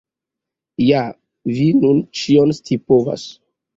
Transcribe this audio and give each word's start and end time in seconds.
Ja 0.85 1.03
vi 1.59 1.67
nun 1.83 1.99
ĉion 2.21 2.55
scipovas! 2.61 3.29